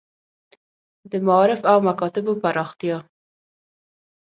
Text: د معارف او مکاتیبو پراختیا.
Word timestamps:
د 1.11 1.13
معارف 1.25 1.61
او 1.71 1.77
مکاتیبو 1.87 2.33
پراختیا. 2.43 2.97